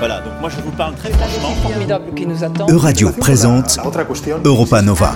[0.00, 1.54] Voilà, donc moi je vous parle très franchement.
[1.62, 2.66] formidable qui nous attend.
[2.70, 3.78] Euradio présente
[4.44, 5.14] Europa Nova.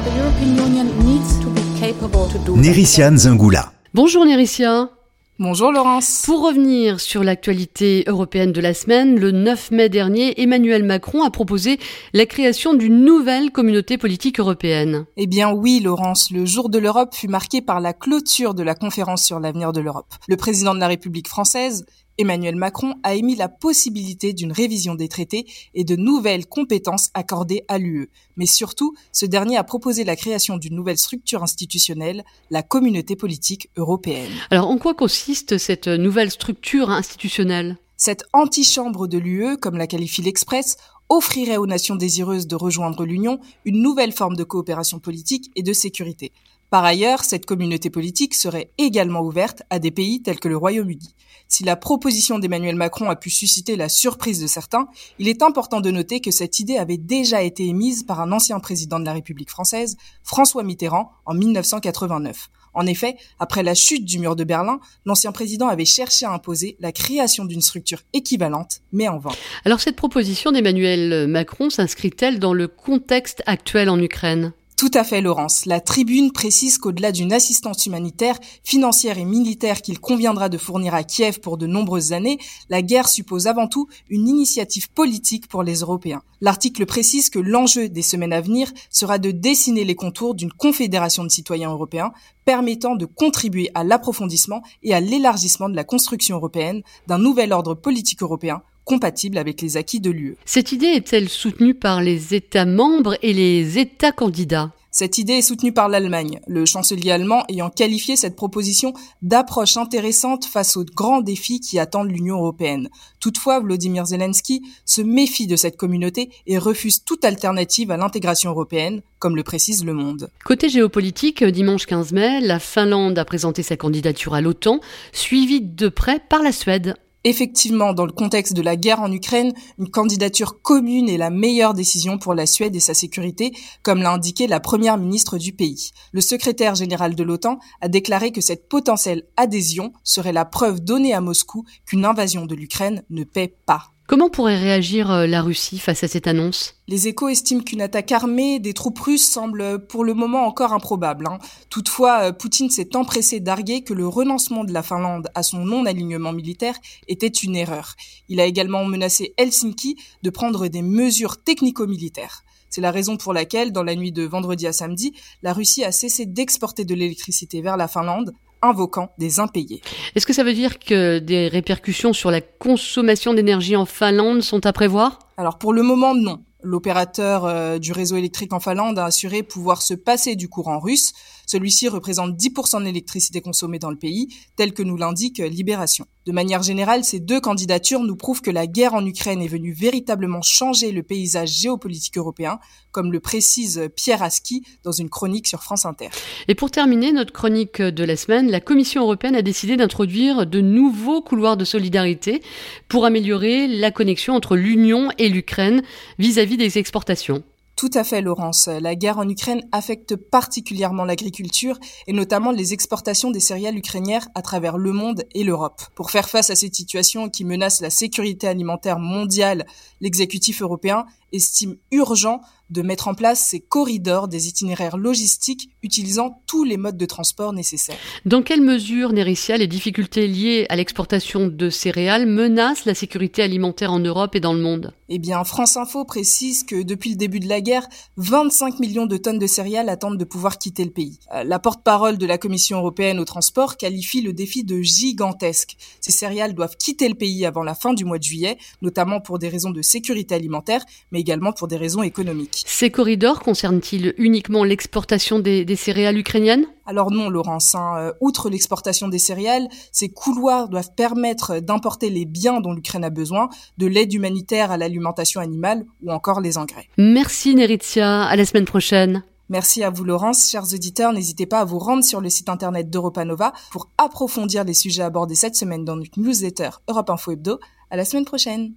[2.55, 3.73] Nericia Nzingula.
[3.95, 4.91] Bonjour Nericia.
[5.39, 6.25] Bonjour Laurence.
[6.27, 11.31] Pour revenir sur l'actualité européenne de la semaine, le 9 mai dernier, Emmanuel Macron a
[11.31, 11.81] proposé
[12.13, 15.07] la création d'une nouvelle communauté politique européenne.
[15.17, 18.75] Eh bien oui Laurence, le jour de l'Europe fut marqué par la clôture de la
[18.75, 20.13] conférence sur l'avenir de l'Europe.
[20.29, 21.87] Le président de la République française
[22.19, 27.65] Emmanuel Macron a émis la possibilité d'une révision des traités et de nouvelles compétences accordées
[27.69, 28.11] à l'UE.
[28.37, 33.71] Mais surtout, ce dernier a proposé la création d'une nouvelle structure institutionnelle, la communauté politique
[33.77, 34.31] européenne.
[34.51, 37.79] Alors en quoi consiste cette nouvelle structure institutionnelle?
[37.97, 40.77] Cette antichambre de l'UE, comme la qualifie l'Express,
[41.09, 45.73] offrirait aux nations désireuses de rejoindre l'Union une nouvelle forme de coopération politique et de
[45.73, 46.33] sécurité.
[46.75, 51.15] Par ailleurs, cette communauté politique serait également ouverte à des pays tels que le Royaume-Uni.
[51.47, 54.89] Si la proposition d'Emmanuel Macron a pu susciter la surprise de certains,
[55.21, 58.59] il est important de noter que cette idée avait déjà été émise par un ancien
[58.59, 62.51] président de la République française, François Mitterrand, en 1989.
[62.77, 66.77] En effet, après la chute du mur de Berlin, l'ancien président avait cherché à imposer
[66.81, 69.31] la création d'une structure équivalente, mais en vain.
[69.65, 74.53] Alors cette proposition d'Emmanuel Macron s'inscrit-elle dans le contexte actuel en Ukraine?
[74.77, 75.67] Tout à fait, Laurence.
[75.67, 81.05] La tribune précise qu'au-delà d'une assistance humanitaire, financière et militaire qu'il conviendra de fournir à
[81.05, 85.77] Kiev pour de nombreuses années, la guerre suppose avant tout une initiative politique pour les
[85.77, 86.23] Européens.
[86.41, 91.25] L'article précise que l'enjeu des semaines à venir sera de dessiner les contours d'une confédération
[91.25, 92.13] de citoyens européens
[92.45, 97.75] permettant de contribuer à l'approfondissement et à l'élargissement de la construction européenne d'un nouvel ordre
[97.75, 100.37] politique européen compatible avec les acquis de l'UE.
[100.45, 104.73] Cette idée est-elle soutenue par les États membres et les États candidats?
[104.97, 110.45] Cette idée est soutenue par l'Allemagne, le chancelier allemand ayant qualifié cette proposition d'approche intéressante
[110.45, 112.89] face aux grands défis qui attendent l'Union européenne.
[113.19, 119.03] Toutefois, Vladimir Zelensky se méfie de cette communauté et refuse toute alternative à l'intégration européenne,
[119.19, 120.31] comme le précise Le Monde.
[120.45, 124.79] Côté géopolitique, dimanche 15 mai, la Finlande a présenté sa candidature à l'OTAN,
[125.11, 126.95] suivie de près par la Suède.
[127.27, 131.73] Effectivement, dans le contexte de la guerre en Ukraine, une candidature commune est la meilleure
[131.73, 133.53] décision pour la Suède et sa sécurité,
[133.83, 135.93] comme l'a indiqué la première ministre du pays.
[136.13, 141.15] Le secrétaire général de l'OTAN a déclaré que cette potentielle adhésion serait la preuve donnée
[141.15, 143.94] à Moscou qu'une invasion de l'Ukraine ne paie pas.
[144.07, 146.75] Comment pourrait réagir euh, la Russie face à cette annonce?
[146.89, 151.27] Les échos estiment qu'une attaque armée des troupes russes semble pour le moment encore improbable.
[151.27, 151.39] Hein.
[151.71, 156.35] Toutefois, euh, Poutine s'est empressé d'arguer que le renoncement de la Finlande à son non-alignement
[156.35, 156.77] militaire
[157.09, 157.95] était une erreur.
[158.29, 162.45] Il a également menacé Helsinki de prendre des mesures technico-militaires.
[162.69, 165.93] C'est la raison pour laquelle, dans la nuit de vendredi à samedi, la Russie a
[165.93, 169.83] cessé d'exporter de l'électricité vers la Finlande invoquant des impayés.
[170.15, 174.65] Est-ce que ça veut dire que des répercussions sur la consommation d'énergie en Finlande sont
[174.67, 175.19] à prévoir?
[175.37, 176.43] Alors pour le moment, non.
[176.63, 181.13] L'opérateur euh, du réseau électrique en Finlande a assuré pouvoir se passer du courant russe.
[181.55, 184.27] Celui-ci représente 10% de l'électricité consommée dans le pays,
[184.57, 186.05] tel que nous l'indique Libération.
[186.27, 189.73] De manière générale, ces deux candidatures nous prouvent que la guerre en Ukraine est venue
[189.73, 192.59] véritablement changer le paysage géopolitique européen,
[192.91, 196.09] comme le précise Pierre Aski dans une chronique sur France Inter.
[196.49, 200.61] Et pour terminer notre chronique de la semaine, la Commission européenne a décidé d'introduire de
[200.61, 202.43] nouveaux couloirs de solidarité
[202.89, 205.85] pour améliorer la connexion entre l'Union et l'Ukraine
[206.19, 207.45] vis-à-vis des exportations.
[207.77, 208.69] Tout à fait, Laurence.
[208.69, 211.77] La guerre en Ukraine affecte particulièrement l'agriculture
[212.07, 214.05] et notamment les exportations des céréales ukrainiennes
[214.37, 215.83] à travers le monde et l'Europe.
[215.97, 219.67] Pour faire face à cette situation qui menace la sécurité alimentaire mondiale,
[220.01, 221.05] l'exécutif européen
[221.35, 222.41] estime urgent
[222.71, 227.53] de mettre en place ces corridors des itinéraires logistiques utilisant tous les modes de transport
[227.53, 227.99] nécessaires.
[228.25, 233.93] Dans quelle mesure, Néricia, les difficultés liées à l'exportation de céréales menacent la sécurité alimentaire
[233.93, 234.93] en Europe et dans le monde?
[235.11, 239.19] Eh bien, France Info précise que depuis le début de la guerre, 25 millions de
[239.19, 241.19] tonnes de céréales attendent de pouvoir quitter le pays.
[241.35, 245.77] Euh, la porte-parole de la Commission européenne au transport qualifie le défi de gigantesque.
[246.01, 249.39] Ces céréales doivent quitter le pays avant la fin du mois de juillet, notamment pour
[249.39, 252.63] des raisons de sécurité alimentaire, mais également pour des raisons économiques.
[252.67, 256.67] Ces corridors concernent-ils uniquement l'exportation des, céréales ukrainiennes?
[256.85, 257.75] Alors non, Laurence.
[257.75, 257.95] Hein.
[257.97, 263.11] Euh, outre l'exportation des céréales, ces couloirs doivent permettre d'importer les biens dont l'Ukraine a
[263.11, 263.49] besoin,
[263.79, 266.89] de l'aide humanitaire à l'alimentation animale ou encore les engrais.
[266.99, 269.23] Merci Neritia, à la semaine prochaine.
[269.49, 270.51] Merci à vous Laurence.
[270.51, 274.65] Chers auditeurs, n'hésitez pas à vous rendre sur le site internet d'Europa Nova pour approfondir
[274.65, 277.59] les sujets abordés cette semaine dans notre newsletter Europe Info Hebdo.
[277.91, 278.75] À la semaine prochaine.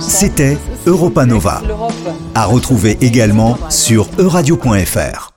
[0.00, 1.62] C'était Europa Nova.
[2.34, 5.29] À retrouver également sur euradio.fr.